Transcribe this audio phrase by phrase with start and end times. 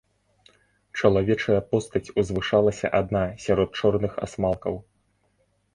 [1.01, 4.73] Чалавечая постаць узвышалася адна сярод чорных асмалкаў.